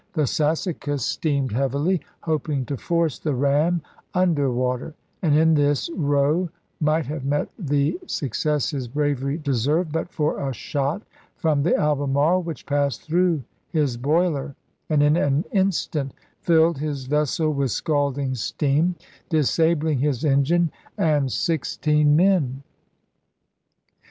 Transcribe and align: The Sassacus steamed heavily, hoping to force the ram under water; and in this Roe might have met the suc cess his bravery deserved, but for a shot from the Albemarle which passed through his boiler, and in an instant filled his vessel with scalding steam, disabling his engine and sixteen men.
The 0.13 0.25
Sassacus 0.25 1.01
steamed 1.05 1.51
heavily, 1.51 2.01
hoping 2.21 2.65
to 2.65 2.75
force 2.75 3.19
the 3.19 3.35
ram 3.35 3.83
under 4.15 4.49
water; 4.51 4.95
and 5.21 5.35
in 5.35 5.53
this 5.53 5.91
Roe 5.95 6.49
might 6.79 7.05
have 7.05 7.23
met 7.23 7.49
the 7.59 7.99
suc 8.07 8.33
cess 8.33 8.71
his 8.71 8.87
bravery 8.87 9.37
deserved, 9.37 9.91
but 9.91 10.09
for 10.11 10.39
a 10.49 10.53
shot 10.55 11.03
from 11.35 11.61
the 11.61 11.75
Albemarle 11.77 12.41
which 12.41 12.65
passed 12.65 13.03
through 13.03 13.43
his 13.69 13.95
boiler, 13.95 14.55
and 14.89 15.03
in 15.03 15.15
an 15.15 15.45
instant 15.51 16.13
filled 16.39 16.79
his 16.79 17.05
vessel 17.05 17.53
with 17.53 17.69
scalding 17.69 18.33
steam, 18.33 18.95
disabling 19.29 19.99
his 19.99 20.25
engine 20.25 20.71
and 20.97 21.31
sixteen 21.31 22.15
men. 22.15 22.63